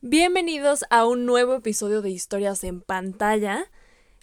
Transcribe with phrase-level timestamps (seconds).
[0.00, 3.64] Bienvenidos a un nuevo episodio de Historias en pantalla.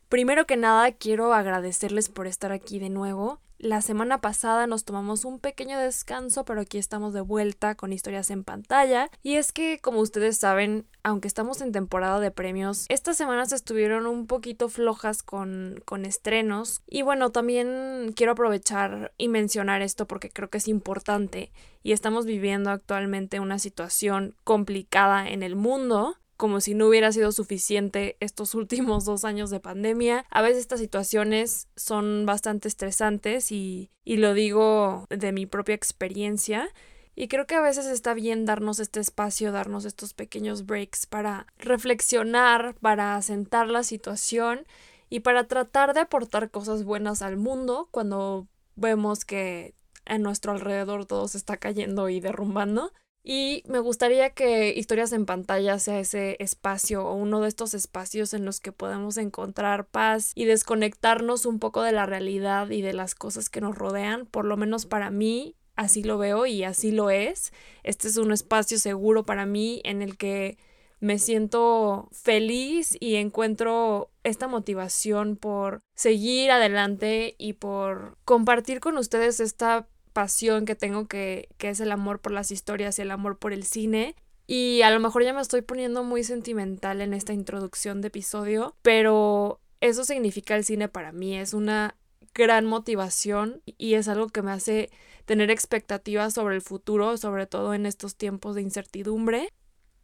[0.08, 3.42] Primero que nada, quiero agradecerles por estar aquí de nuevo.
[3.58, 8.30] La semana pasada nos tomamos un pequeño descanso, pero aquí estamos de vuelta con historias
[8.30, 9.10] en pantalla.
[9.24, 14.08] Y es que, como ustedes saben, aunque estamos en temporada de premios, estas semanas estuvieron
[14.08, 16.82] un poquito flojas con, con estrenos.
[16.88, 21.52] Y bueno, también quiero aprovechar y mencionar esto porque creo que es importante.
[21.82, 27.32] Y estamos viviendo actualmente una situación complicada en el mundo como si no hubiera sido
[27.32, 30.26] suficiente estos últimos dos años de pandemia.
[30.30, 36.70] A veces estas situaciones son bastante estresantes y, y lo digo de mi propia experiencia.
[37.16, 41.48] Y creo que a veces está bien darnos este espacio, darnos estos pequeños breaks para
[41.58, 44.66] reflexionar, para asentar la situación
[45.10, 49.76] y para tratar de aportar cosas buenas al mundo cuando vemos que
[50.06, 52.92] a nuestro alrededor todo se está cayendo y derrumbando.
[53.28, 58.36] Y me gustaría que Historias en pantalla sea ese espacio o uno de estos espacios
[58.36, 62.94] en los que podemos encontrar paz y desconectarnos un poco de la realidad y de
[62.94, 64.28] las cosas que nos rodean.
[64.28, 67.52] Por lo menos para mí, así lo veo y así lo es.
[67.82, 70.60] Este es un espacio seguro para mí en el que
[71.00, 79.40] me siento feliz y encuentro esta motivación por seguir adelante y por compartir con ustedes
[79.40, 83.38] esta pasión que tengo que, que es el amor por las historias y el amor
[83.38, 84.16] por el cine.
[84.48, 88.78] Y a lo mejor ya me estoy poniendo muy sentimental en esta introducción de episodio,
[88.82, 91.98] pero eso significa el cine para mí, es una
[92.34, 94.90] gran motivación y es algo que me hace
[95.26, 99.50] tener expectativas sobre el futuro, sobre todo en estos tiempos de incertidumbre.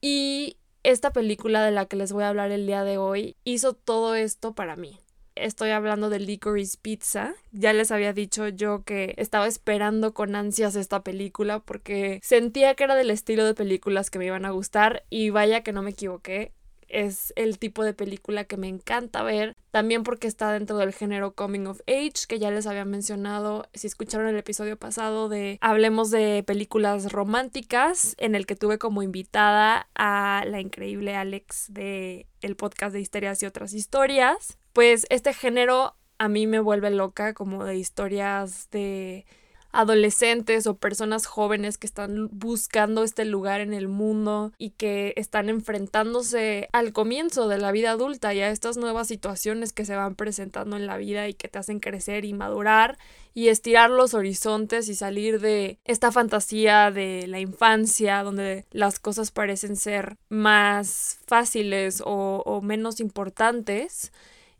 [0.02, 3.73] Y esta película de la que les voy a hablar el día de hoy hizo
[3.73, 5.00] todo esto para mí
[5.36, 7.34] estoy hablando de Licorice Pizza.
[7.52, 12.84] Ya les había dicho yo que estaba esperando con ansias esta película porque sentía que
[12.84, 15.92] era del estilo de películas que me iban a gustar y vaya que no me
[15.92, 16.54] equivoqué.
[16.88, 21.36] Es el tipo de película que me encanta ver, también porque está dentro del género
[21.36, 26.12] Coming of Age, que ya les había mencionado, si escucharon el episodio pasado de Hablemos
[26.12, 32.58] de películas románticas, en el que tuve como invitada a la increíble Alex de el
[32.58, 37.66] podcast de Histerias y otras historias pues este género a mí me vuelve loca como
[37.66, 39.26] de historias de
[39.72, 45.50] adolescentes o personas jóvenes que están buscando este lugar en el mundo y que están
[45.50, 50.16] enfrentándose al comienzo de la vida adulta y a estas nuevas situaciones que se van
[50.16, 52.98] presentando en la vida y que te hacen crecer y madurar
[53.34, 59.31] y estirar los horizontes y salir de esta fantasía de la infancia donde las cosas
[59.31, 64.12] parecen ser más fáciles o, o menos importantes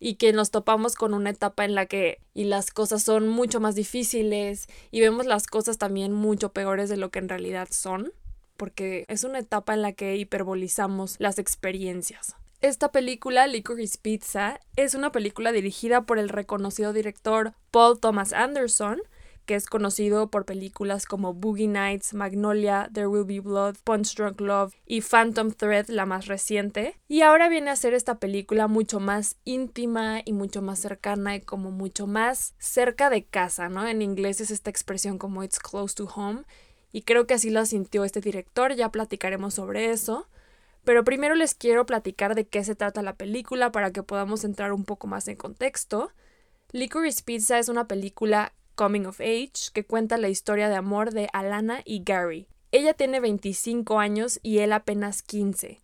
[0.04, 3.60] y que nos topamos con una etapa en la que y las cosas son mucho
[3.60, 8.12] más difíciles y vemos las cosas también mucho peores de lo que en realidad son,
[8.58, 12.36] porque es una etapa en la que hiperbolizamos las experiencias.
[12.62, 19.00] Esta película, Licorice Pizza, es una película dirigida por el reconocido director Paul Thomas Anderson,
[19.46, 24.42] que es conocido por películas como Boogie Nights, Magnolia, There Will Be Blood, Punch Drunk
[24.42, 26.96] Love y Phantom Thread, la más reciente.
[27.08, 31.42] Y ahora viene a ser esta película mucho más íntima y mucho más cercana y
[31.42, 33.88] como mucho más cerca de casa, ¿no?
[33.88, 36.44] En inglés es esta expresión como It's close to home.
[36.92, 40.28] Y creo que así lo sintió este director, ya platicaremos sobre eso.
[40.84, 44.74] Pero primero les quiero platicar de qué se trata la película para que podamos entrar
[44.74, 46.12] un poco más en contexto.
[46.72, 51.30] Licorice Pizza es una película Coming of Age, que cuenta la historia de amor de
[51.34, 52.48] Alana y Gary.
[52.72, 55.80] Ella tiene 25 años y él apenas 15.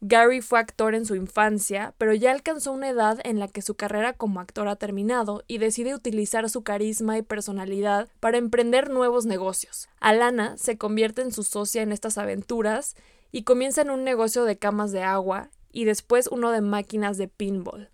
[0.00, 3.74] Gary fue actor en su infancia, pero ya alcanzó una edad en la que su
[3.74, 9.26] carrera como actor ha terminado y decide utilizar su carisma y personalidad para emprender nuevos
[9.26, 9.88] negocios.
[9.98, 12.94] Alana se convierte en su socia en estas aventuras
[13.32, 17.26] y comienza en un negocio de camas de agua y después uno de máquinas de
[17.26, 17.90] pinball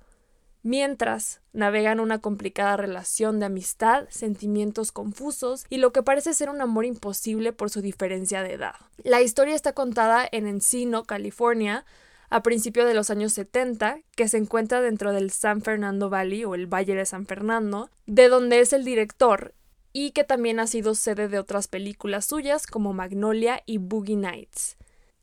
[0.62, 6.60] mientras navegan una complicada relación de amistad, sentimientos confusos y lo que parece ser un
[6.60, 8.74] amor imposible por su diferencia de edad.
[9.02, 11.84] La historia está contada en Encino, California,
[12.30, 16.54] a principios de los años 70, que se encuentra dentro del San Fernando Valley o
[16.54, 19.54] el Valle de San Fernando, de donde es el director
[19.92, 24.76] y que también ha sido sede de otras películas suyas como Magnolia y Boogie Nights.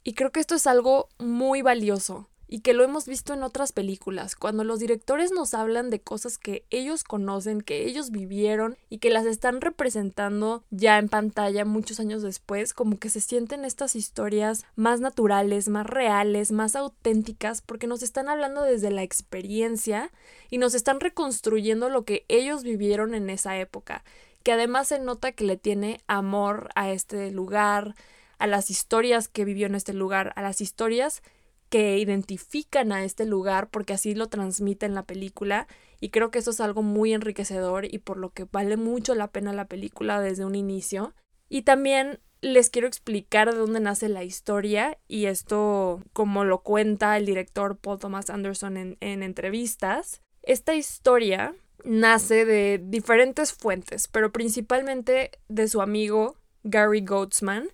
[0.03, 3.71] Y creo que esto es algo muy valioso, y que lo hemos visto en otras
[3.71, 8.97] películas, cuando los directores nos hablan de cosas que ellos conocen, que ellos vivieron y
[8.97, 13.95] que las están representando ya en pantalla muchos años después, como que se sienten estas
[13.95, 20.11] historias más naturales, más reales, más auténticas, porque nos están hablando desde la experiencia
[20.49, 24.03] y nos están reconstruyendo lo que ellos vivieron en esa época,
[24.41, 27.93] que además se nota que le tiene amor a este lugar,
[28.39, 31.21] a las historias que vivió en este lugar, a las historias
[31.69, 35.67] que identifican a este lugar porque así lo transmiten la película
[36.01, 39.31] y creo que eso es algo muy enriquecedor y por lo que vale mucho la
[39.31, 41.13] pena la película desde un inicio.
[41.49, 47.17] Y también les quiero explicar de dónde nace la historia y esto como lo cuenta
[47.17, 50.21] el director Paul Thomas Anderson en, en entrevistas.
[50.43, 57.69] Esta historia nace de diferentes fuentes, pero principalmente de su amigo Gary Goatsman,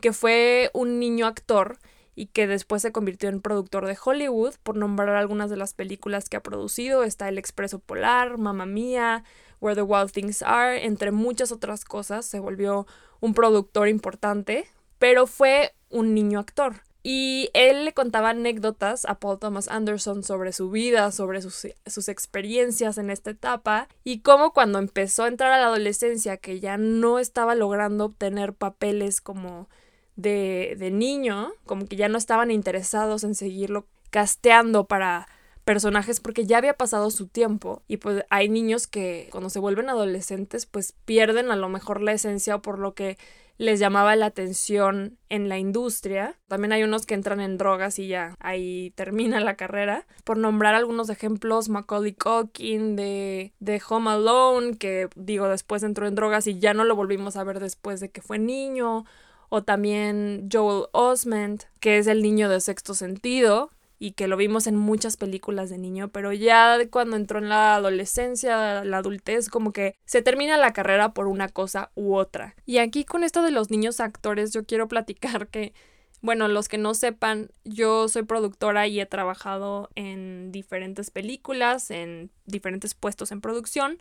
[0.00, 1.78] que fue un niño actor
[2.16, 6.28] y que después se convirtió en productor de Hollywood, por nombrar algunas de las películas
[6.28, 7.04] que ha producido.
[7.04, 9.22] Está El Expreso Polar, Mamma Mía,
[9.60, 12.24] Where the Wild Things Are, entre muchas otras cosas.
[12.24, 12.86] Se volvió
[13.20, 14.66] un productor importante,
[14.98, 16.76] pero fue un niño actor.
[17.02, 22.08] Y él le contaba anécdotas a Paul Thomas Anderson sobre su vida, sobre sus, sus,
[22.08, 26.78] experiencias en esta etapa y cómo cuando empezó a entrar a la adolescencia, que ya
[26.78, 29.68] no estaba logrando obtener papeles como
[30.16, 35.28] de, de niño, como que ya no estaban interesados en seguirlo casteando para
[35.64, 39.90] personajes porque ya había pasado su tiempo y pues hay niños que cuando se vuelven
[39.90, 43.18] adolescentes pues pierden a lo mejor la esencia por lo que
[43.58, 46.38] les llamaba la atención en la industria.
[46.46, 50.06] También hay unos que entran en drogas y ya ahí termina la carrera.
[50.24, 56.14] Por nombrar algunos ejemplos, Macaulay Culkin de, de Home Alone, que digo después entró en
[56.14, 59.04] drogas y ya no lo volvimos a ver después de que fue niño.
[59.48, 64.66] O también Joel Osment, que es el niño de sexto sentido, y que lo vimos
[64.66, 69.72] en muchas películas de niño, pero ya cuando entró en la adolescencia, la adultez, como
[69.72, 72.54] que se termina la carrera por una cosa u otra.
[72.66, 75.72] Y aquí con esto de los niños actores, yo quiero platicar que,
[76.20, 82.30] bueno, los que no sepan, yo soy productora y he trabajado en diferentes películas, en
[82.44, 83.98] diferentes puestos en producción,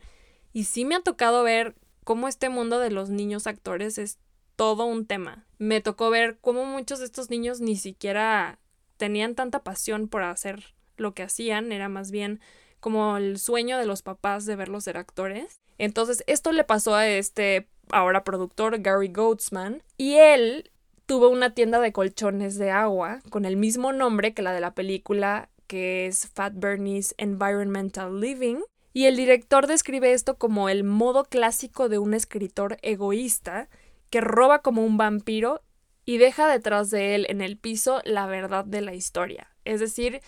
[0.52, 4.20] y sí me ha tocado ver cómo este mundo de los niños actores es
[4.56, 5.46] todo un tema.
[5.58, 8.60] Me tocó ver cómo muchos de estos niños ni siquiera
[8.98, 12.40] tenían tanta pasión por hacer lo que hacían, era más bien
[12.80, 15.60] como el sueño de los papás de verlos ser actores.
[15.78, 20.72] Entonces, esto le pasó a este ahora productor Gary Goatsman y él
[21.06, 24.74] tuvo una tienda de colchones de agua con el mismo nombre que la de la
[24.74, 28.58] película que es Fat Bernie's Environmental Living.
[28.94, 33.68] Y el director describe esto como el modo clásico de un escritor egoísta
[34.16, 35.62] que roba como un vampiro
[36.06, 39.52] y deja detrás de él en el piso la verdad de la historia.
[39.66, 40.22] Es decir,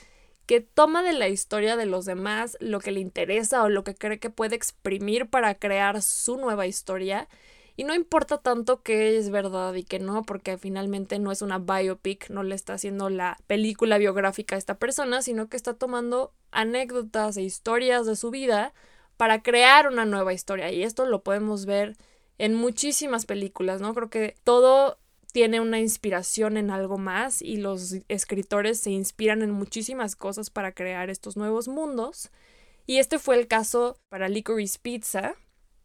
[0.45, 3.95] que toma de la historia de los demás lo que le interesa o lo que
[3.95, 7.29] cree que puede exprimir para crear su nueva historia.
[7.77, 11.57] Y no importa tanto que es verdad y que no, porque finalmente no es una
[11.57, 16.33] biopic, no le está haciendo la película biográfica a esta persona, sino que está tomando
[16.51, 18.73] anécdotas e historias de su vida
[19.15, 20.73] para crear una nueva historia.
[20.73, 21.95] Y esto lo podemos ver
[22.37, 23.93] en muchísimas películas, ¿no?
[23.93, 24.97] Creo que todo
[25.31, 30.71] tiene una inspiración en algo más y los escritores se inspiran en muchísimas cosas para
[30.71, 32.31] crear estos nuevos mundos.
[32.85, 35.35] Y este fue el caso para Licorice Pizza,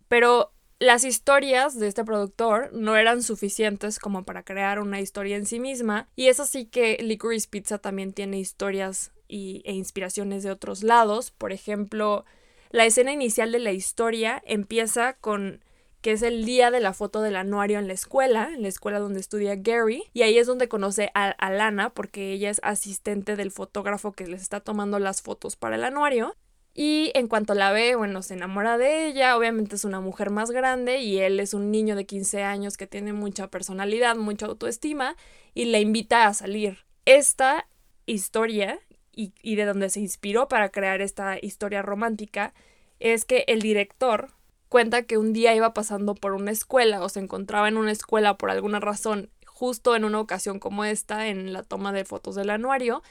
[0.08, 5.46] pero las historias de este productor no eran suficientes como para crear una historia en
[5.46, 10.50] sí misma y es así que Licorice Pizza también tiene historias y, e inspiraciones de
[10.50, 11.30] otros lados.
[11.30, 12.24] Por ejemplo,
[12.70, 15.64] la escena inicial de la historia empieza con
[16.02, 18.98] que es el día de la foto del anuario en la escuela, en la escuela
[18.98, 23.52] donde estudia Gary, y ahí es donde conoce a, Lana, porque ella es asistente del
[23.52, 26.36] fotógrafo que les está tomando las fotos para el anuario.
[26.74, 30.50] Y en cuanto la ve, bueno, se enamora de ella, obviamente es una mujer más
[30.50, 35.16] grande y él es un niño de 15 años que tiene mucha personalidad, mucha autoestima
[35.54, 36.78] y le invita a salir.
[37.04, 37.68] Esta
[38.06, 38.80] historia
[39.12, 42.54] y, y de donde se inspiró para crear esta historia romántica
[42.98, 44.30] es que el director
[44.72, 48.38] cuenta que un día iba pasando por una escuela o se encontraba en una escuela
[48.38, 52.48] por alguna razón, justo en una ocasión como esta, en la toma de fotos del
[52.48, 53.02] anuario,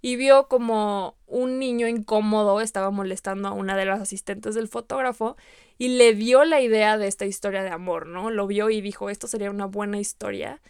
[0.00, 5.36] y vio como un niño incómodo estaba molestando a una de las asistentes del fotógrafo
[5.76, 8.30] y le dio la idea de esta historia de amor, ¿no?
[8.30, 10.62] Lo vio y dijo, esto sería una buena historia.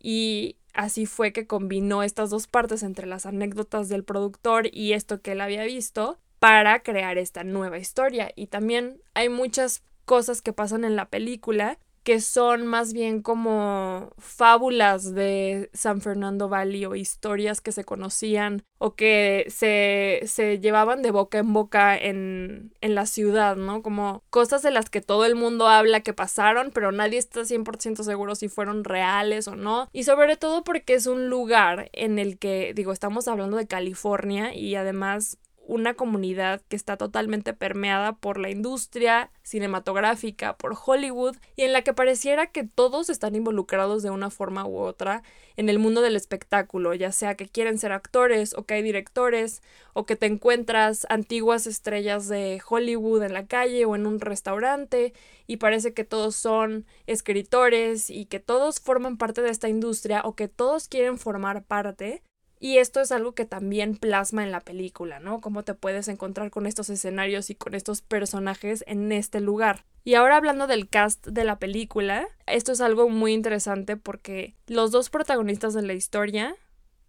[0.00, 5.20] Y así fue que combinó estas dos partes entre las anécdotas del productor y esto
[5.20, 8.32] que él había visto para crear esta nueva historia.
[8.34, 14.14] Y también hay muchas cosas que pasan en la película que son más bien como
[14.16, 21.02] fábulas de San Fernando Valley o historias que se conocían o que se, se llevaban
[21.02, 23.82] de boca en boca en, en, la ciudad, ¿no?
[23.82, 28.02] Como cosas de las que todo el mundo habla que pasaron, pero nadie está 100%
[28.02, 29.90] seguro si fueron reales o no.
[29.92, 34.54] Y sobre todo porque es un lugar en el que, digo, estamos hablando de California
[34.54, 35.36] y además
[35.68, 41.82] una comunidad que está totalmente permeada por la industria cinematográfica, por Hollywood, y en la
[41.82, 45.22] que pareciera que todos están involucrados de una forma u otra
[45.56, 49.62] en el mundo del espectáculo, ya sea que quieren ser actores o que hay directores,
[49.92, 55.12] o que te encuentras antiguas estrellas de Hollywood en la calle o en un restaurante,
[55.46, 60.34] y parece que todos son escritores y que todos forman parte de esta industria o
[60.34, 62.22] que todos quieren formar parte.
[62.60, 65.40] Y esto es algo que también plasma en la película, ¿no?
[65.40, 69.84] Cómo te puedes encontrar con estos escenarios y con estos personajes en este lugar.
[70.04, 74.90] Y ahora hablando del cast de la película, esto es algo muy interesante porque los
[74.90, 76.56] dos protagonistas de la historia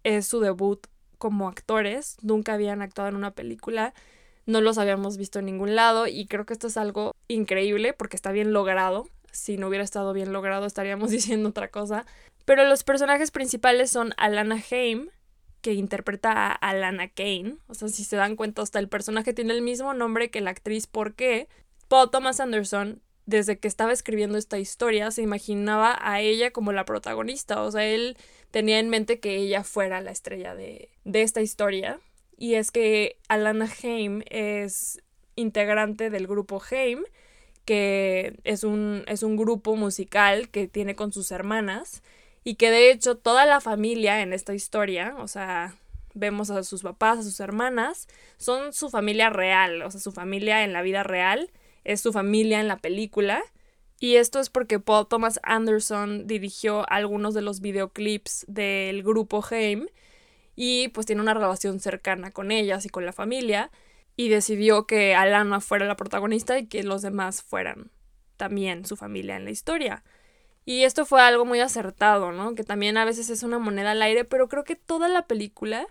[0.04, 0.86] es su debut
[1.18, 3.94] como actores, nunca habían actuado en una película,
[4.46, 8.16] no los habíamos visto en ningún lado y creo que esto es algo increíble porque
[8.16, 9.08] está bien logrado.
[9.32, 12.06] Si no hubiera estado bien logrado estaríamos diciendo otra cosa.
[12.44, 15.08] Pero los personajes principales son Alana Haim,
[15.60, 17.56] que interpreta a Alana Kane.
[17.68, 20.50] O sea, si se dan cuenta, hasta el personaje tiene el mismo nombre que la
[20.50, 20.86] actriz.
[20.86, 21.48] ¿Por qué?
[21.88, 26.84] Paul Thomas Anderson, desde que estaba escribiendo esta historia, se imaginaba a ella como la
[26.84, 27.62] protagonista.
[27.62, 28.16] O sea, él
[28.50, 32.00] tenía en mente que ella fuera la estrella de, de esta historia.
[32.36, 35.02] Y es que Alana Haim es
[35.36, 37.04] integrante del grupo Haim,
[37.64, 42.02] que es un, es un grupo musical que tiene con sus hermanas
[42.44, 45.74] y que de hecho toda la familia en esta historia, o sea,
[46.14, 50.64] vemos a sus papás, a sus hermanas, son su familia real, o sea, su familia
[50.64, 51.50] en la vida real,
[51.84, 53.42] es su familia en la película.
[53.98, 59.88] Y esto es porque Paul Thomas Anderson dirigió algunos de los videoclips del grupo Haim
[60.56, 63.70] y pues tiene una relación cercana con ellas y con la familia
[64.16, 67.90] y decidió que Alana fuera la protagonista y que los demás fueran
[68.36, 70.02] también su familia en la historia.
[70.70, 72.54] Y esto fue algo muy acertado, ¿no?
[72.54, 75.88] Que también a veces es una moneda al aire, pero creo que toda la película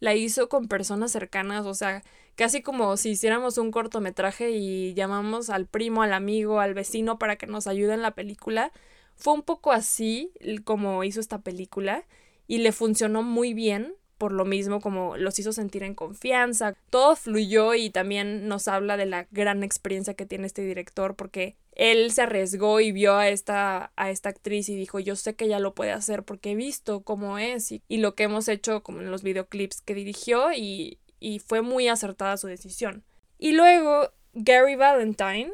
[0.00, 2.02] la hizo con personas cercanas, o sea,
[2.34, 7.36] casi como si hiciéramos un cortometraje y llamamos al primo, al amigo, al vecino para
[7.36, 8.72] que nos ayude en la película.
[9.16, 10.32] Fue un poco así
[10.64, 12.06] como hizo esta película
[12.48, 16.76] y le funcionó muy bien por lo mismo como los hizo sentir en confianza.
[16.90, 21.56] Todo fluyó y también nos habla de la gran experiencia que tiene este director porque
[21.72, 25.46] él se arriesgó y vio a esta, a esta actriz y dijo yo sé que
[25.46, 29.00] ella lo puede hacer porque he visto cómo es y, lo que hemos hecho como
[29.00, 33.02] en los videoclips que dirigió y, y fue muy acertada su decisión.
[33.40, 35.50] Y luego Gary Valentine,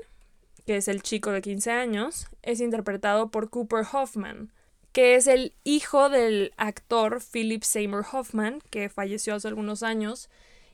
[0.67, 4.53] que es el chico de 15 años, es interpretado por Cooper Hoffman
[4.99, 10.29] que es el hijo del actor Philip Seymour Hoffman, que falleció hace algunos años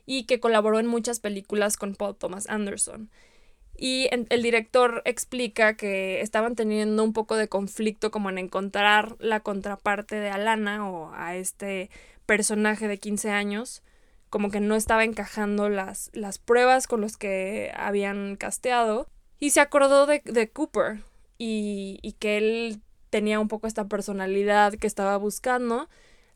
[0.06, 3.10] y que colaboró en muchas películas con Paul Thomas Anderson.
[3.76, 9.40] Y el director explica que estaban teniendo un poco de conflicto como en encontrar la
[9.40, 11.90] contraparte de Alana o a este
[12.24, 13.82] personaje de 15 años,
[14.30, 19.06] como que no estaba encajando las, las pruebas con los que habían casteado.
[19.38, 21.02] Y se acordó de, de Cooper
[21.36, 22.80] y, y que él
[23.14, 25.88] tenía un poco esta personalidad que estaba buscando,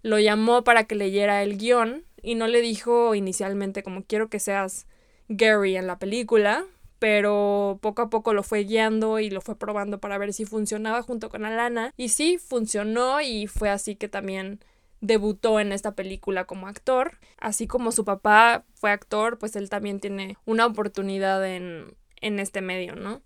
[0.02, 4.38] lo llamó para que leyera el guion y no le dijo inicialmente como quiero que
[4.38, 4.86] seas
[5.28, 6.64] Gary en la película,
[7.00, 11.02] pero poco a poco lo fue guiando y lo fue probando para ver si funcionaba
[11.02, 14.60] junto con Alana y sí funcionó y fue así que también
[15.00, 19.98] debutó en esta película como actor, así como su papá fue actor, pues él también
[19.98, 23.20] tiene una oportunidad en, en este medio, ¿no?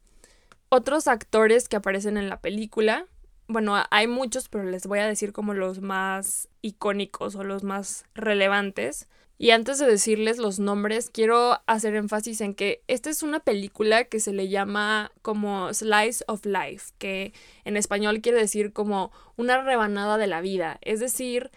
[0.71, 3.09] Otros actores que aparecen en la película
[3.49, 8.05] bueno, hay muchos, pero les voy a decir como los más icónicos o los más
[8.15, 9.09] relevantes.
[9.39, 14.05] Y antes de decirles los nombres, quiero hacer énfasis en que esta es una película
[14.05, 17.33] que se le llama como Slice of Life, que
[17.65, 20.79] en español quiere decir como una rebanada de la vida.
[20.83, 21.51] Es decir,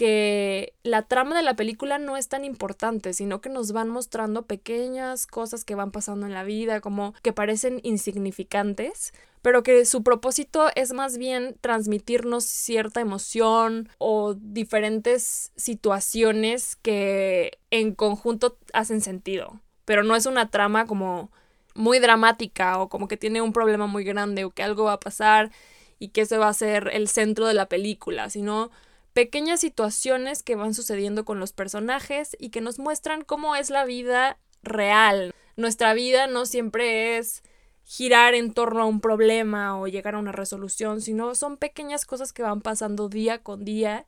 [0.00, 4.46] que la trama de la película no es tan importante, sino que nos van mostrando
[4.46, 10.02] pequeñas cosas que van pasando en la vida, como que parecen insignificantes, pero que su
[10.02, 19.60] propósito es más bien transmitirnos cierta emoción o diferentes situaciones que en conjunto hacen sentido.
[19.84, 21.30] Pero no es una trama como
[21.74, 25.00] muy dramática o como que tiene un problema muy grande o que algo va a
[25.00, 25.50] pasar
[25.98, 28.70] y que ese va a ser el centro de la película, sino
[29.20, 33.84] pequeñas situaciones que van sucediendo con los personajes y que nos muestran cómo es la
[33.84, 35.34] vida real.
[35.56, 37.42] Nuestra vida no siempre es
[37.84, 42.32] girar en torno a un problema o llegar a una resolución, sino son pequeñas cosas
[42.32, 44.06] que van pasando día con día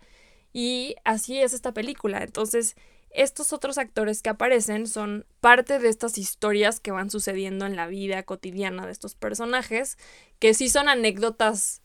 [0.51, 2.23] y así es esta película.
[2.23, 2.75] Entonces,
[3.11, 7.87] estos otros actores que aparecen son parte de estas historias que van sucediendo en la
[7.87, 9.99] vida cotidiana de estos personajes,
[10.39, 11.83] que sí son anécdotas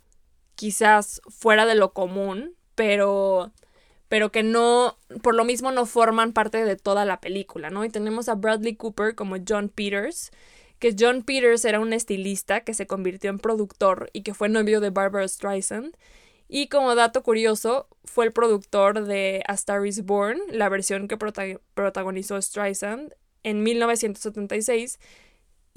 [0.55, 3.51] quizás fuera de lo común, pero
[4.07, 7.83] pero que no, por lo mismo no forman parte de toda la película, ¿no?
[7.83, 10.31] Y tenemos a Bradley Cooper como John Peters,
[10.79, 14.79] que John Peters era un estilista que se convirtió en productor y que fue novio
[14.79, 15.97] de Barbara Streisand.
[16.47, 21.17] Y como dato curioso, fue el productor de A Star is Born, la versión que
[21.17, 24.99] protagonizó Streisand en 1976.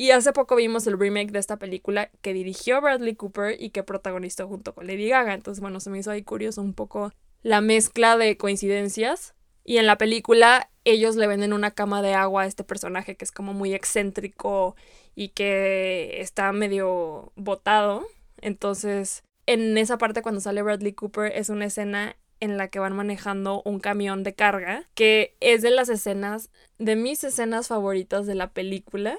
[0.00, 3.82] Y hace poco vimos el remake de esta película que dirigió Bradley Cooper y que
[3.82, 5.34] protagonizó junto con Lady Gaga.
[5.34, 9.34] Entonces, bueno, se me hizo ahí curioso un poco la mezcla de coincidencias.
[9.62, 13.26] Y en la película ellos le venden una cama de agua a este personaje que
[13.26, 14.74] es como muy excéntrico
[15.14, 18.06] y que está medio botado.
[18.40, 22.96] Entonces, en esa parte cuando sale Bradley Cooper es una escena en la que van
[22.96, 28.34] manejando un camión de carga, que es de las escenas, de mis escenas favoritas de
[28.34, 29.18] la película.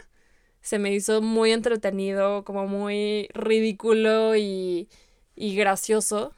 [0.61, 4.87] Se me hizo muy entretenido, como muy ridículo y,
[5.35, 6.33] y gracioso.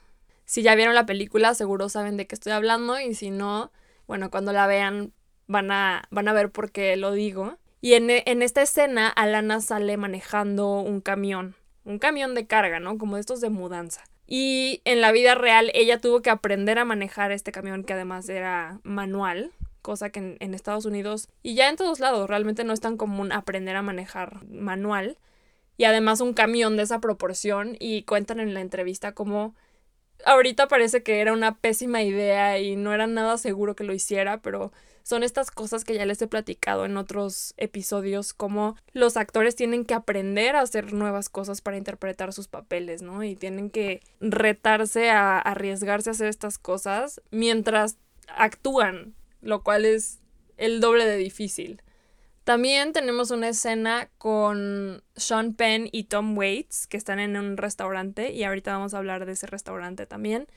[0.46, 3.72] Si ya vieron la película, seguro saben de qué estoy hablando y si no,
[4.08, 5.13] bueno, cuando la vean
[5.48, 7.58] van a, van a ver por qué lo digo.
[7.82, 12.98] Y en, en esta escena, Alana sale manejando un camión, un camión de carga, ¿no?
[12.98, 14.03] Como estos de mudanza.
[14.25, 18.30] Y en la vida real ella tuvo que aprender a manejar este camión que además
[18.30, 19.51] era manual,
[19.83, 23.31] cosa que en, Estados Unidos y ya en todos lados realmente no es tan común
[23.31, 25.19] aprender a manejar manual.
[25.77, 29.55] Y además un camión de esa proporción y cuentan en la entrevista cómo
[30.25, 34.41] ahorita parece que era una pésima idea y no era nada seguro que lo hiciera,
[34.41, 34.71] pero
[35.03, 39.83] son estas cosas que ya les he platicado en otros episodios, como los actores tienen
[39.83, 43.23] que aprender a hacer nuevas cosas para interpretar sus papeles, ¿no?
[43.23, 47.97] Y tienen que retarse a arriesgarse a hacer estas cosas mientras
[48.27, 49.13] actúan,
[49.43, 50.19] lo cual es
[50.57, 51.81] el doble de difícil.
[52.43, 58.33] También tenemos una escena con Sean Penn y Tom Waits, que están en un restaurante,
[58.33, 60.47] y ahorita vamos a hablar de ese restaurante también,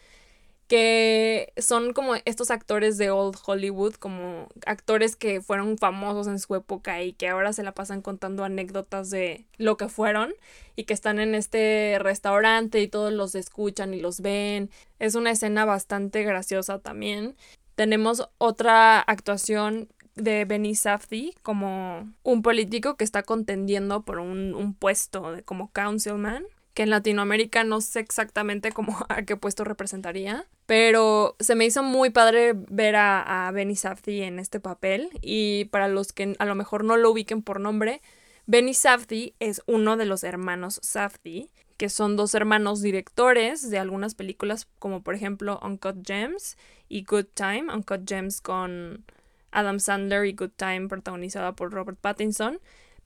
[0.67, 6.57] que son como estos actores de Old Hollywood, como actores que fueron famosos en su
[6.57, 10.35] época y que ahora se la pasan contando anécdotas de lo que fueron
[10.75, 14.71] y que están en este restaurante y todos los escuchan y los ven.
[14.99, 17.37] Es una escena bastante graciosa también.
[17.77, 25.33] Tenemos otra actuación de Benny Safdie como un político que está contendiendo por un, puesto
[25.33, 31.37] de, como councilman que en Latinoamérica no sé exactamente cómo, a qué puesto representaría, pero
[31.39, 35.89] se me hizo muy padre ver a, a Benny Safdie en este papel y para
[35.89, 38.03] los que a lo mejor no lo ubiquen por nombre,
[38.47, 44.15] Benny Safdie es uno de los hermanos Safdie, que son dos hermanos directores de algunas
[44.15, 46.57] películas como por ejemplo Uncut Gems
[46.89, 49.05] y Good Time, Uncut Gems con
[49.51, 52.61] Adam Sandler y Good Time, protagonizada por Robert Pattinson,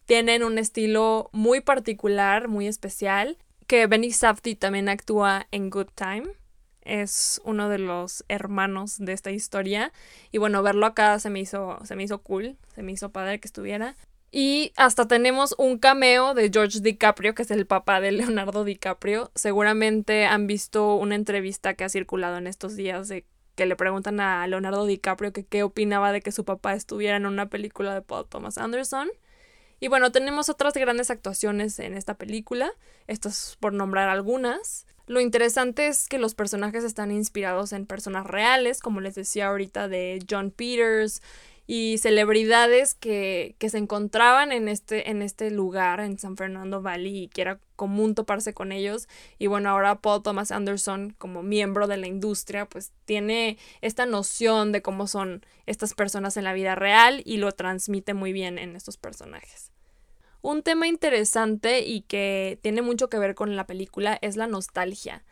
[0.07, 6.25] tienen un estilo muy particular, muy especial, que Benny Safdie también actúa en Good Time.
[6.83, 9.93] Es uno de los hermanos de esta historia.
[10.33, 13.39] Y bueno, verlo acá se me hizo, se me hizo cool, se me hizo padre
[13.39, 13.95] que estuviera.
[14.33, 19.33] Y hasta tenemos un cameo de George DiCaprio, que es el papá de Leonardo DiCaprio.
[19.35, 23.25] Seguramente han visto una entrevista que ha circulado en estos días de
[23.57, 27.27] que le preguntan a Leonardo DiCaprio que qué opinaba de que su papá estuviera en
[27.27, 29.11] una película de Paul Thomas Anderson.
[29.81, 32.71] Y bueno, tenemos otras grandes actuaciones en esta película,
[33.07, 34.87] estas por nombrar algunas.
[35.07, 39.89] Lo interesante es que los personajes están inspirados en personas reales, como les decía ahorita
[39.89, 41.21] de John Peters,
[41.67, 47.25] y celebridades que, que, se encontraban en este, en este lugar, en San Fernando Valley,
[47.25, 49.09] y que era común toparse con ellos.
[49.39, 54.73] Y bueno, ahora Paul Thomas Anderson, como miembro de la industria, pues tiene esta noción
[54.73, 58.77] de cómo son estas personas en la vida real y lo transmite muy bien en
[58.77, 59.71] estos personajes.
[60.43, 65.25] Un tema interesante y que tiene mucho que ver con la película es la nostalgia.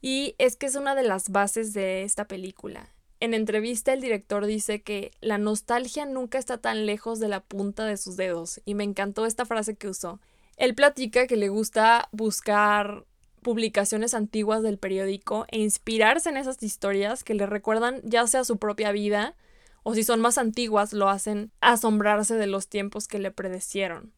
[0.00, 2.88] Y es que es una de las bases de esta película.
[3.20, 7.84] En entrevista el director dice que la nostalgia nunca está tan lejos de la punta
[7.84, 10.20] de sus dedos y me encantó esta frase que usó.
[10.56, 13.04] Él platica que le gusta buscar
[13.42, 18.58] publicaciones antiguas del periódico e inspirarse en esas historias que le recuerdan ya sea su
[18.58, 19.34] propia vida
[19.82, 24.12] o si son más antiguas lo hacen asombrarse de los tiempos que le predecieron.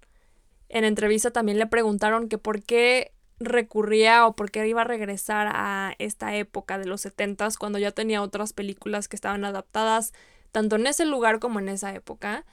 [0.68, 5.94] En entrevista también le preguntaron que por qué recurría o porque iba a regresar a
[5.98, 10.12] esta época de los setentas cuando ya tenía otras películas que estaban adaptadas
[10.52, 12.44] tanto en ese lugar como en esa época.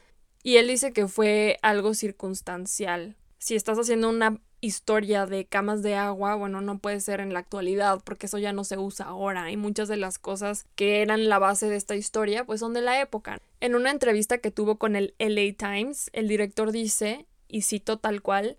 [0.43, 3.15] Y él dice que fue algo circunstancial.
[3.37, 7.39] Si estás haciendo una historia de camas de agua, bueno, no puede ser en la
[7.39, 11.29] actualidad porque eso ya no se usa ahora y muchas de las cosas que eran
[11.29, 13.39] la base de esta historia pues son de la época.
[13.59, 18.21] En una entrevista que tuvo con el LA Times, el director dice, y cito tal
[18.21, 18.57] cual,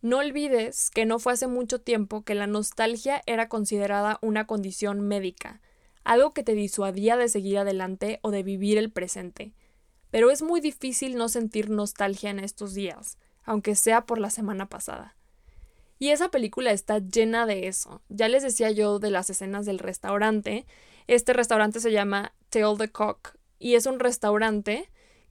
[0.00, 5.00] no olvides que no fue hace mucho tiempo que la nostalgia era considerada una condición
[5.00, 5.60] médica.
[6.04, 9.52] algo que te disuadía de seguir adelante o de vivir el presente.
[10.10, 14.70] Pero es muy difícil no sentir nostalgia en estos días, aunque sea por la semana
[14.70, 15.16] pasada.
[15.98, 18.00] Y esa película está llena de eso.
[18.08, 20.64] Ya les decía yo de las escenas del restaurante.
[21.08, 24.88] Este restaurante se llama Tail the Cock y es un restaurante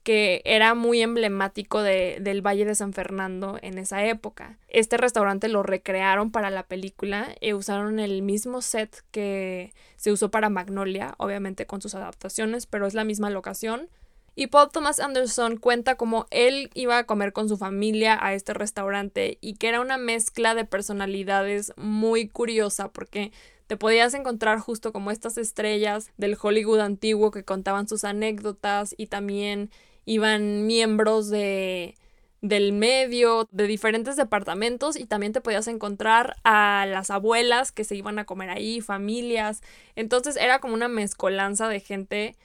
[0.07, 4.57] que era muy emblemático de, del Valle de San Fernando en esa época.
[4.69, 10.31] Este restaurante lo recrearon para la película y usaron el mismo set que se usó
[10.31, 13.89] para Magnolia, obviamente con sus adaptaciones, pero es la misma locación.
[14.33, 18.53] Y Paul Thomas Anderson cuenta cómo él iba a comer con su familia a este
[18.53, 23.33] restaurante y que era una mezcla de personalidades muy curiosa porque
[23.67, 29.07] te podías encontrar justo como estas estrellas del Hollywood antiguo que contaban sus anécdotas y
[29.07, 29.69] también
[30.07, 31.95] iban miembros de
[32.41, 37.95] del medio, de diferentes departamentos y también te podías encontrar a las abuelas que se
[37.95, 39.61] iban a comer ahí, familias.
[39.95, 42.35] Entonces era como una mezcolanza de gente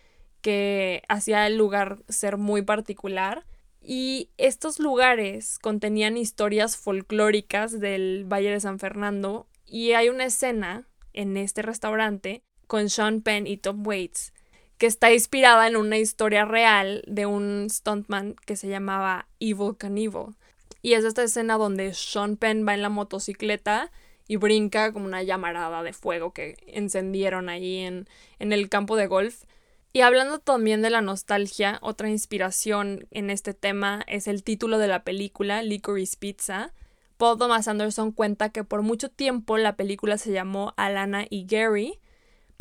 [0.40, 3.44] que hacía el lugar ser muy particular.
[3.80, 10.88] Y estos lugares contenían historias folclóricas del Valle de San Fernando y hay una escena
[11.12, 14.32] en este restaurante con Sean Penn y Tom Waits
[14.82, 20.34] que está inspirada en una historia real de un stuntman que se llamaba Evil Knievel.
[20.82, 23.92] Y es esta escena donde Sean Penn va en la motocicleta
[24.26, 28.08] y brinca como una llamarada de fuego que encendieron ahí en,
[28.40, 29.44] en el campo de golf.
[29.92, 34.88] Y hablando también de la nostalgia, otra inspiración en este tema es el título de
[34.88, 36.72] la película, Licorice Pizza.
[37.18, 42.00] Paul Thomas Anderson cuenta que por mucho tiempo la película se llamó Alana y Gary,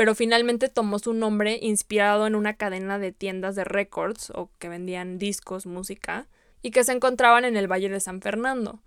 [0.02, 4.68] pero finalmente tomó su nombre inspirado en una cadena de tiendas de records o que
[4.68, 6.28] vendían discos, música,
[6.64, 8.82] y que se encontraban en el Valle de San Fernando.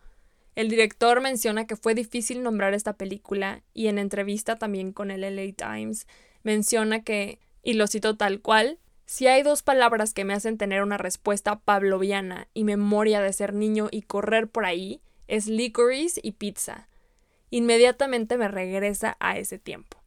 [0.56, 5.20] El director menciona que fue difícil nombrar esta película y en entrevista también con el
[5.20, 6.08] LA Times
[6.42, 10.82] menciona que, y lo cito tal cual, si hay dos palabras que me hacen tener
[10.82, 16.32] una respuesta pavloviana y memoria de ser niño y correr por ahí, es licorice y
[16.32, 16.88] pizza.
[17.50, 20.03] Inmediatamente me regresa a ese tiempo.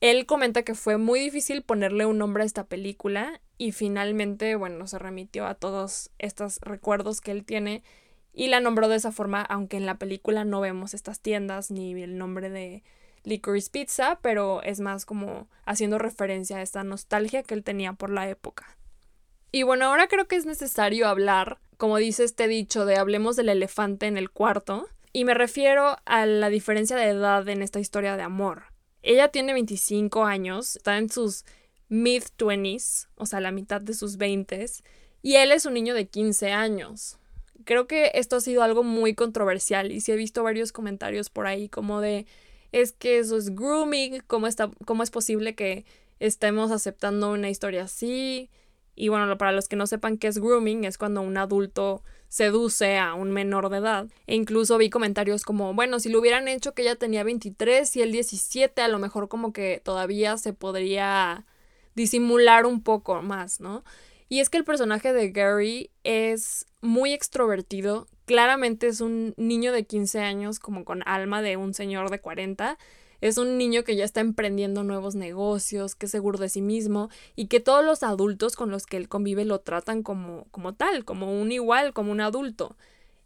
[0.00, 4.86] Él comenta que fue muy difícil ponerle un nombre a esta película y finalmente, bueno,
[4.86, 7.82] se remitió a todos estos recuerdos que él tiene
[8.32, 12.00] y la nombró de esa forma, aunque en la película no vemos estas tiendas ni
[12.00, 12.84] el nombre de
[13.24, 18.10] Licorice Pizza, pero es más como haciendo referencia a esta nostalgia que él tenía por
[18.10, 18.78] la época.
[19.50, 23.48] Y bueno, ahora creo que es necesario hablar, como dice este dicho, de hablemos del
[23.48, 28.16] elefante en el cuarto, y me refiero a la diferencia de edad en esta historia
[28.16, 28.64] de amor.
[29.02, 31.44] Ella tiene 25 años, está en sus
[31.88, 34.82] mid-20s, o sea, la mitad de sus 20s,
[35.22, 37.18] y él es un niño de 15 años.
[37.64, 41.46] Creo que esto ha sido algo muy controversial y sí he visto varios comentarios por
[41.46, 42.26] ahí como de
[42.72, 45.84] es que eso es grooming, ¿cómo, está, cómo es posible que
[46.20, 48.50] estemos aceptando una historia así?
[48.98, 52.98] Y bueno, para los que no sepan qué es grooming, es cuando un adulto seduce
[52.98, 54.08] a un menor de edad.
[54.26, 58.02] E incluso vi comentarios como, bueno, si lo hubieran hecho que ella tenía 23 y
[58.02, 61.46] él 17, a lo mejor como que todavía se podría
[61.94, 63.84] disimular un poco más, ¿no?
[64.28, 69.86] Y es que el personaje de Gary es muy extrovertido, claramente es un niño de
[69.86, 72.76] 15 años como con alma de un señor de 40
[73.20, 77.10] es un niño que ya está emprendiendo nuevos negocios, que es seguro de sí mismo
[77.36, 81.04] y que todos los adultos con los que él convive lo tratan como, como tal,
[81.04, 82.76] como un igual, como un adulto.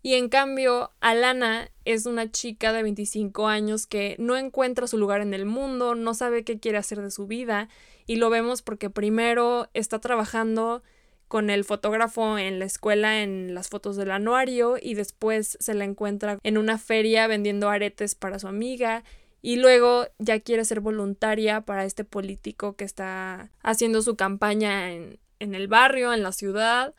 [0.04, 5.20] Y en cambio, Alana es una chica de 25 años que no encuentra su lugar
[5.20, 7.68] en el mundo, no sabe qué quiere hacer de su vida
[8.06, 10.82] y lo vemos porque primero está trabajando
[11.28, 15.84] con el fotógrafo en la escuela en las fotos del anuario y después se la
[15.84, 19.04] encuentra en una feria vendiendo aretes para su amiga
[19.42, 25.18] y luego ya quiere ser voluntaria para este político que está haciendo su campaña en,
[25.40, 26.94] en el barrio, en la ciudad.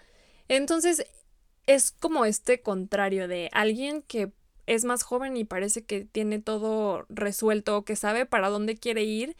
[0.49, 1.05] Entonces
[1.65, 4.31] es como este contrario de alguien que
[4.65, 9.35] es más joven y parece que tiene todo resuelto, que sabe para dónde quiere ir,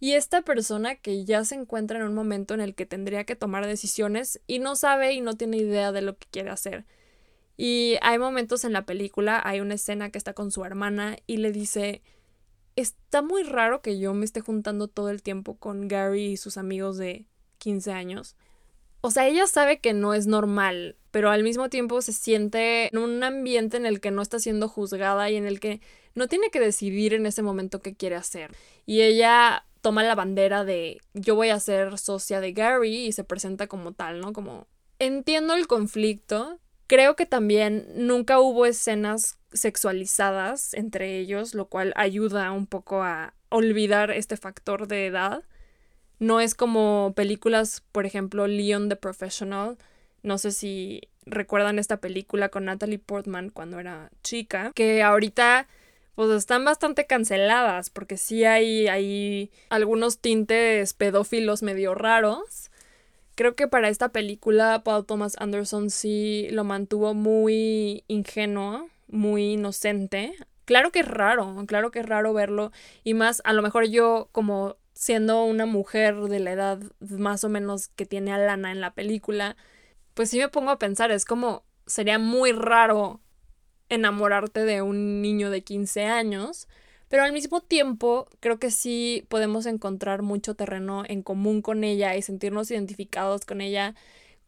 [0.00, 3.36] y esta persona que ya se encuentra en un momento en el que tendría que
[3.36, 6.84] tomar decisiones y no sabe y no tiene idea de lo que quiere hacer.
[7.56, 11.38] Y hay momentos en la película, hay una escena que está con su hermana y
[11.38, 12.02] le dice,
[12.80, 16.56] está muy raro que yo me esté juntando todo el tiempo con Gary y sus
[16.56, 17.26] amigos de
[17.58, 18.36] 15 años.
[19.00, 22.98] O sea, ella sabe que no es normal, pero al mismo tiempo se siente en
[22.98, 25.80] un ambiente en el que no está siendo juzgada y en el que
[26.14, 28.56] no tiene que decidir en ese momento qué quiere hacer.
[28.86, 33.24] Y ella toma la bandera de yo voy a ser socia de Gary y se
[33.24, 34.32] presenta como tal, ¿no?
[34.32, 34.66] Como
[34.98, 36.58] entiendo el conflicto.
[36.88, 43.34] Creo que también nunca hubo escenas sexualizadas entre ellos, lo cual ayuda un poco a
[43.48, 45.42] olvidar este factor de edad.
[46.18, 49.78] No es como películas, por ejemplo, Leon the Professional.
[50.22, 55.68] No sé si recuerdan esta película con Natalie Portman cuando era chica, que ahorita
[56.14, 62.72] pues están bastante canceladas porque sí hay, hay algunos tintes pedófilos medio raros.
[63.36, 70.34] Creo que para esta película Paul Thomas Anderson sí lo mantuvo muy ingenuo, muy inocente.
[70.64, 74.28] Claro que es raro, claro que es raro verlo y más a lo mejor yo
[74.32, 78.80] como siendo una mujer de la edad más o menos que tiene a Lana en
[78.80, 79.56] la película,
[80.14, 83.20] pues sí me pongo a pensar, es como sería muy raro
[83.88, 86.68] enamorarte de un niño de 15 años,
[87.08, 92.16] pero al mismo tiempo creo que sí podemos encontrar mucho terreno en común con ella
[92.16, 93.94] y sentirnos identificados con ella,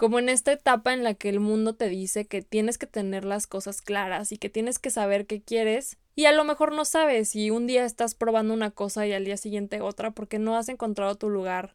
[0.00, 3.26] como en esta etapa en la que el mundo te dice que tienes que tener
[3.26, 6.86] las cosas claras y que tienes que saber qué quieres y a lo mejor no
[6.86, 10.56] sabes y un día estás probando una cosa y al día siguiente otra porque no
[10.56, 11.74] has encontrado tu lugar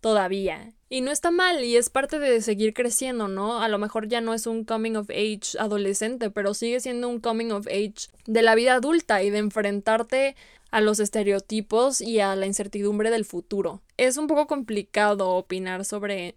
[0.00, 0.72] todavía.
[0.88, 3.60] Y no está mal y es parte de seguir creciendo, ¿no?
[3.60, 7.20] A lo mejor ya no es un coming of age adolescente, pero sigue siendo un
[7.20, 10.34] coming of age de la vida adulta y de enfrentarte
[10.70, 13.82] a los estereotipos y a la incertidumbre del futuro.
[13.98, 16.36] Es un poco complicado opinar sobre,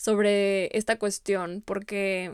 [0.00, 2.32] sobre esta cuestión porque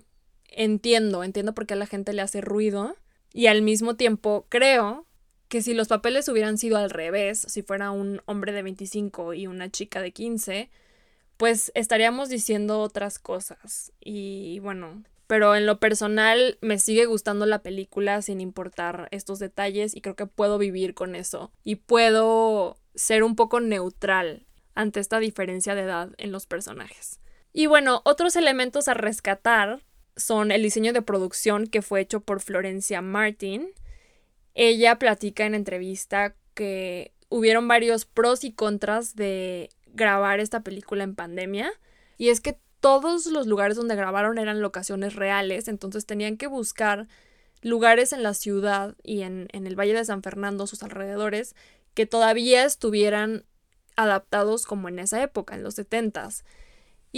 [0.48, 2.94] entiendo, entiendo por qué a la gente le hace ruido
[3.32, 5.04] y al mismo tiempo creo
[5.48, 9.48] que si los papeles hubieran sido al revés, si fuera un hombre de 25 y
[9.48, 10.70] una chica de 15,
[11.36, 13.92] pues estaríamos diciendo otras cosas.
[14.00, 19.96] Y bueno, pero en lo personal me sigue gustando la película sin importar estos detalles
[19.96, 21.50] y creo que puedo vivir con eso.
[21.64, 27.18] Y puedo ser un poco neutral ante esta diferencia de edad en los personajes.
[27.56, 29.80] Y bueno, otros elementos a rescatar
[30.14, 33.70] son el diseño de producción que fue hecho por Florencia Martin,
[34.52, 41.14] ella platica en entrevista que hubieron varios pros y contras de grabar esta película en
[41.14, 41.72] pandemia.
[42.18, 47.08] Y es que todos los lugares donde grabaron eran locaciones reales, entonces tenían que buscar
[47.62, 51.56] lugares en la ciudad y en, en el Valle de San Fernando, sus alrededores,
[51.94, 53.46] que todavía estuvieran
[53.96, 56.44] adaptados como en esa época, en los setentas.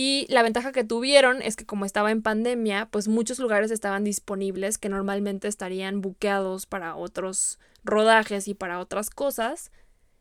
[0.00, 4.04] Y la ventaja que tuvieron es que como estaba en pandemia, pues muchos lugares estaban
[4.04, 9.72] disponibles que normalmente estarían buqueados para otros rodajes y para otras cosas.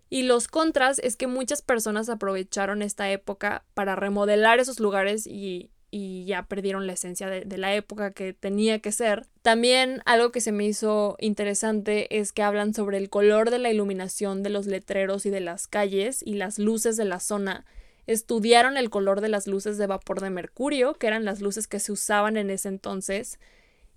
[0.10, 5.70] Y los contras es que muchas personas aprovecharon esta época para remodelar esos lugares y,
[5.92, 9.28] y ya perdieron la esencia de, de, la época que tenía que ser.
[9.44, 13.70] También algo que se me hizo interesante es que hablan sobre el color de la
[13.70, 17.64] iluminación de los letreros y de las calles y las luces de la zona
[18.08, 21.80] estudiaron el color de las luces de vapor de mercurio, que eran las luces que
[21.80, 23.40] se usaban en ese entonces,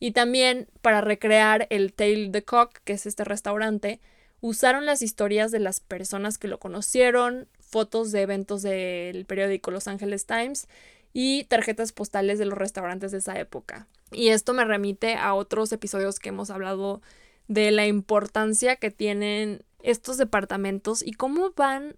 [0.00, 4.00] y también para recrear el Tail de Cock, que es este restaurante,
[4.40, 9.86] usaron las historias de las personas que lo conocieron, fotos de eventos del periódico Los
[9.86, 10.66] Angeles Times
[11.12, 13.86] y tarjetas postales de los restaurantes de esa época.
[14.10, 17.02] Y esto me remite a otros episodios que hemos hablado
[17.46, 21.96] de la importancia que tienen estos departamentos y cómo van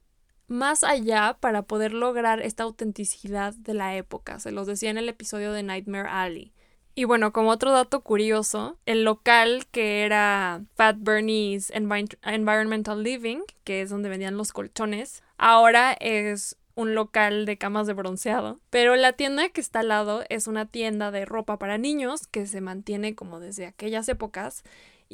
[0.53, 4.39] más allá para poder lograr esta autenticidad de la época.
[4.39, 6.53] Se los decía en el episodio de Nightmare Alley.
[6.95, 13.81] Y bueno, como otro dato curioso, el local que era Fat Bernie's Environmental Living, que
[13.81, 18.61] es donde vendían los colchones, ahora es un local de camas de bronceado.
[18.69, 22.47] Pero la tienda que está al lado es una tienda de ropa para niños que
[22.47, 24.63] se mantiene como desde aquellas épocas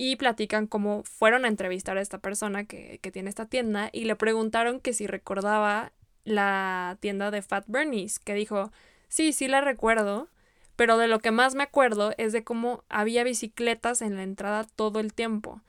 [0.00, 4.14] y platican cómo fueron a entrevistar a esta persona que, tiene esta tienda y le
[4.14, 5.90] preguntaron que si recordaba
[6.22, 8.70] la tienda de Fat Bernie's, que dijo,
[9.08, 10.28] sí, sí la recuerdo,
[10.76, 14.62] pero de lo que más me acuerdo es de cómo había bicicletas en la entrada
[14.76, 15.62] todo el tiempo.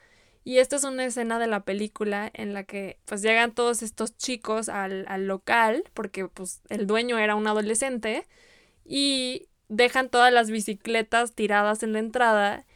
[0.43, 4.15] Y esta es una escena de la película en la que pues llegan todos estos
[4.15, 8.27] chicos al, al local, porque pues el dueño era un adolescente,
[8.85, 12.67] y dejan todas las bicicletas tiradas en la entrada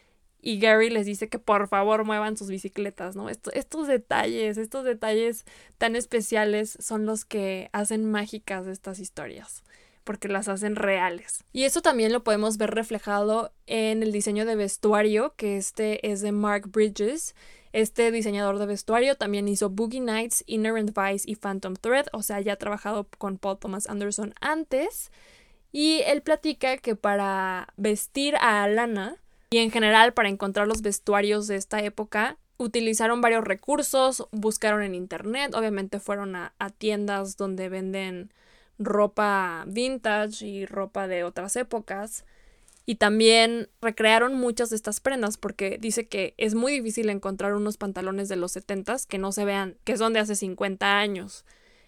[0.44, 3.30] y Gary les dice que por favor muevan sus bicicletas, ¿no?
[3.30, 5.46] estos detalles, estos detalles
[5.78, 9.64] tan especiales son los que hacen mágicas estas historias,
[10.04, 11.46] porque las hacen reales.
[11.54, 16.20] Y eso también lo podemos ver reflejado en el diseño de vestuario, que este es
[16.20, 17.36] de Mark Bridges.
[17.72, 22.42] Este diseñador de vestuario también hizo Boogie Nights, Inherent Vice y Phantom Thread, o sea,
[22.42, 25.10] ya ha trabajado con Paul Thomas Anderson antes.
[25.72, 29.23] Y él platica que para vestir a Alana,
[29.54, 34.96] y en general para encontrar los vestuarios de esta época utilizaron varios recursos, buscaron en
[34.96, 38.34] internet, obviamente fueron a, tiendas donde venden
[38.80, 42.26] ropa vintage y ropa de otras épocas
[42.88, 47.78] y también recrearon muchas de estas prendas porque dice que es muy difícil encontrar unos
[47.78, 51.46] pantalones de los 70 que no se vean, que son de hace 50 años.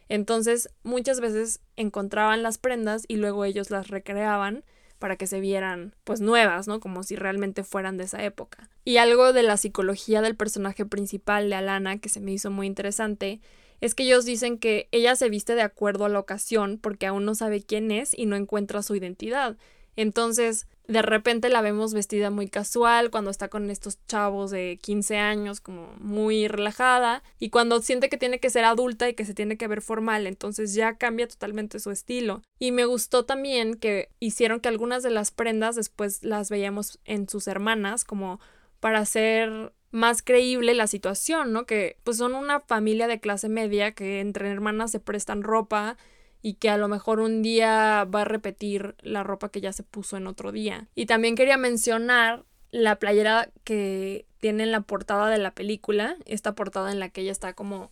[0.08, 4.63] Entonces, muchas veces encontraban las prendas y luego ellos las recreaban
[4.99, 6.79] para que se vieran pues nuevas, ¿no?
[6.79, 8.69] Como si realmente fueran de esa época.
[8.84, 12.67] Y algo de la psicología del personaje principal de Alana que se me hizo muy
[12.67, 13.41] interesante
[13.81, 17.25] es que ellos dicen que ella se viste de acuerdo a la ocasión porque aún
[17.25, 19.58] no sabe quién es y no encuentra su identidad.
[19.95, 25.17] Entonces, de repente la vemos vestida muy casual cuando está con estos chavos de 15
[25.17, 29.34] años, como muy relajada, y cuando siente que tiene que ser adulta y que se
[29.34, 32.41] tiene que ver formal, entonces ya cambia totalmente su estilo.
[32.60, 37.28] Y me gustó también que hicieron que algunas de las prendas después las veíamos en
[37.28, 38.39] sus hermanas, como
[38.80, 41.65] para hacer más creíble la situación, ¿no?
[41.65, 45.98] Que pues son una familia de clase media que entre hermanas se prestan ropa
[46.45, 49.81] y que a lo mejor un día va a repetir la ropa que ya se
[49.81, 50.88] puso en otro día.
[50.93, 56.53] Y también quería mencionar la playera que tiene en la portada de la película, esta
[56.53, 57.91] portada en la que ella está como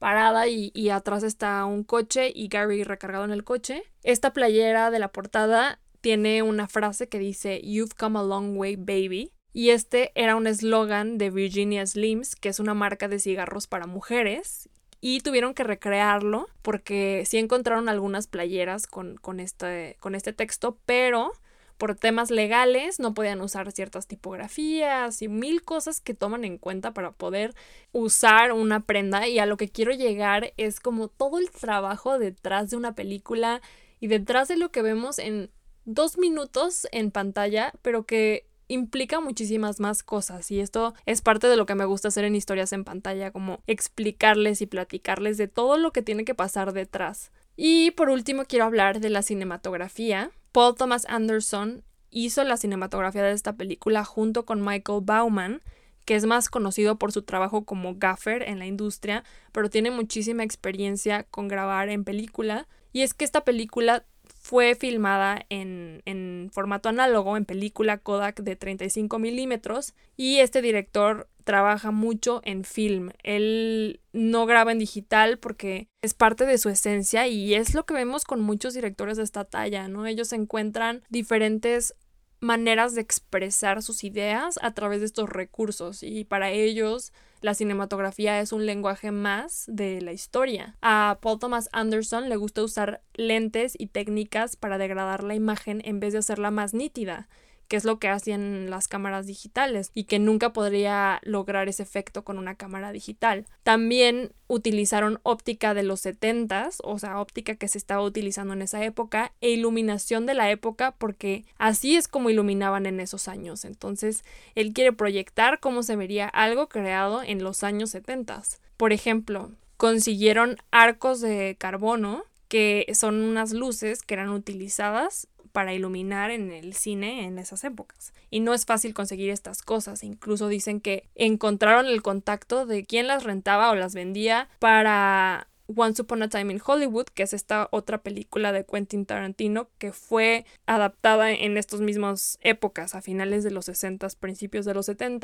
[0.00, 3.84] parada y, y, atrás está un coche y Gary recargado en el coche.
[4.02, 8.74] Esta playera de la portada tiene una frase que dice You've come a long way,
[8.74, 9.30] baby.
[9.52, 13.86] Y este era un eslogan de Virginia Slims, que es una marca de cigarros para
[13.86, 14.68] mujeres,
[15.04, 20.78] y tuvieron que recrearlo porque sí encontraron algunas playeras con, con, este, con este texto,
[20.86, 21.32] pero
[21.76, 26.94] por temas legales no podían usar ciertas tipografías y mil cosas que toman en cuenta
[26.94, 27.52] para poder
[27.90, 29.26] usar una prenda.
[29.26, 33.60] Y a lo que quiero llegar es como todo el trabajo detrás de una película
[33.98, 35.50] y detrás de lo que vemos en
[35.84, 41.56] dos minutos en pantalla, pero que implica muchísimas más cosas y esto es parte de
[41.56, 45.76] lo que me gusta hacer en historias en pantalla, como explicarles y platicarles de todo
[45.76, 47.32] lo que tiene que pasar detrás.
[47.56, 50.30] Y por último quiero hablar de la cinematografía.
[50.52, 55.60] Paul Thomas Anderson hizo la cinematografía de esta película junto con Michael Bauman,
[56.04, 60.42] que es más conocido por su trabajo como gaffer en la industria, pero tiene muchísima
[60.44, 62.66] experiencia con grabar en película.
[62.92, 64.04] Y es que esta película
[64.42, 71.28] fue filmada en, en, formato análogo, en película Kodak de 35 milímetros, y este director
[71.44, 73.10] trabaja mucho en film.
[73.22, 77.94] Él no graba en digital porque es parte de su esencia y es lo que
[77.94, 80.06] vemos con muchos directores de esta talla, ¿no?
[80.06, 81.94] Ellos encuentran diferentes
[82.42, 88.40] maneras de expresar sus ideas a través de estos recursos y para ellos la cinematografía
[88.40, 90.76] es un lenguaje más de la historia.
[90.82, 96.00] A Paul Thomas Anderson le gusta usar lentes y técnicas para degradar la imagen en
[96.00, 97.28] vez de hacerla más nítida
[97.68, 102.24] que es lo que hacían las cámaras digitales y que nunca podría lograr ese efecto
[102.24, 103.46] con una cámara digital.
[103.62, 108.84] También utilizaron óptica de los 70s, o sea, óptica que se estaba utilizando en esa
[108.84, 113.64] época, e iluminación de la época porque así es como iluminaban en esos años.
[113.64, 118.42] Entonces, él quiere proyectar cómo se vería algo creado en los años 70.
[118.76, 126.30] Por ejemplo, consiguieron arcos de carbono que son unas luces que eran utilizadas para iluminar
[126.30, 128.12] en el cine en esas épocas.
[128.30, 130.02] Y no es fácil conseguir estas cosas.
[130.02, 136.02] Incluso dicen que encontraron el contacto de quien las rentaba o las vendía para Once
[136.02, 140.44] Upon a Time in Hollywood, que es esta otra película de Quentin Tarantino que fue
[140.66, 145.22] adaptada en estas mismas épocas, a finales de los 60, principios de los 70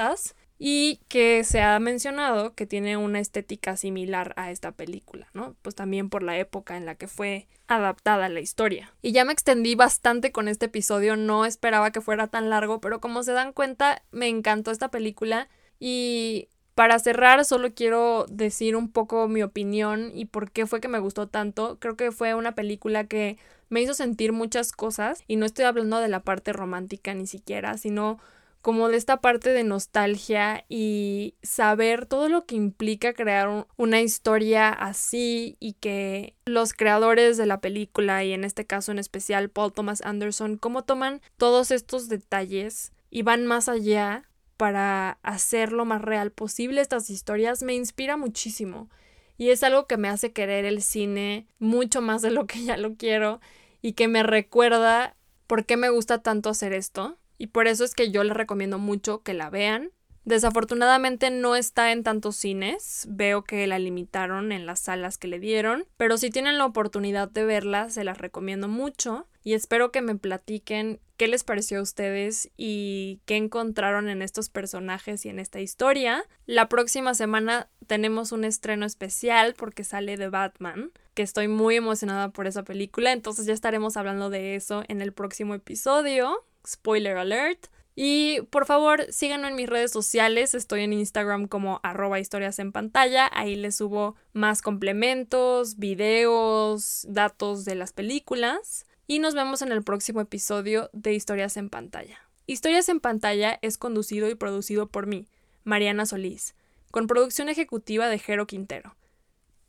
[0.58, 5.54] y que se ha mencionado que tiene una estética similar a esta película, ¿no?
[5.62, 8.92] Pues también por la época en la que fue adaptada la historia.
[9.00, 13.00] Y ya me extendí bastante con este episodio, no esperaba que fuera tan largo, pero
[13.00, 18.88] como se dan cuenta, me encantó esta película y para cerrar, solo quiero decir un
[18.88, 21.76] poco mi opinión y por qué fue que me gustó tanto.
[21.80, 23.36] Creo que fue una película que
[23.68, 27.76] me hizo sentir muchas cosas y no estoy hablando de la parte romántica ni siquiera,
[27.78, 28.20] sino
[28.62, 34.68] como de esta parte de nostalgia y saber todo lo que implica crear una historia
[34.68, 39.72] así y que los creadores de la película y en este caso en especial Paul
[39.72, 44.28] Thomas Anderson, cómo toman todos estos detalles y van más allá
[44.58, 48.90] para hacer lo más real posible estas historias me inspira muchísimo.
[49.38, 52.76] Y es algo que me hace querer el cine mucho más de lo que ya
[52.76, 53.40] lo quiero
[53.80, 55.16] y que me recuerda
[55.46, 57.16] por qué me gusta tanto hacer esto.
[57.38, 59.92] Y por eso es que yo les recomiendo mucho que la vean.
[60.24, 65.38] Desafortunadamente no está en tantos cines, veo que la limitaron en las salas que le
[65.38, 70.02] dieron, pero si tienen la oportunidad de verla, se las recomiendo mucho y espero que
[70.02, 75.40] me platiquen qué les pareció a ustedes y qué encontraron en estos personajes y en
[75.40, 76.24] esta historia.
[76.46, 82.30] La próxima semana tenemos un estreno especial porque sale de Batman, que estoy muy emocionada
[82.30, 87.66] por esa película, entonces ya estaremos hablando de eso en el próximo episodio spoiler alert.
[88.00, 90.54] Y por favor, síganme en mis redes sociales.
[90.54, 93.28] Estoy en Instagram como arroba historias en pantalla.
[93.32, 98.86] Ahí les subo más complementos, videos, datos de las películas.
[99.10, 102.18] Y nos vemos en el próximo episodio de Historias en pantalla.
[102.44, 105.26] Historias en pantalla es conducido y producido por mí,
[105.64, 106.54] Mariana Solís,
[106.90, 108.96] con producción ejecutiva de Jero Quintero.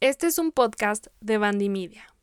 [0.02, 2.14] Este es un podcast de Bandy Media.